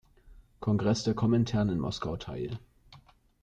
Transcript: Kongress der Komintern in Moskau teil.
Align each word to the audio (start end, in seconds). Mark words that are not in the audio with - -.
Kongress 0.61 1.03
der 1.03 1.13
Komintern 1.13 1.69
in 1.69 1.79
Moskau 1.79 2.17
teil. 2.17 2.57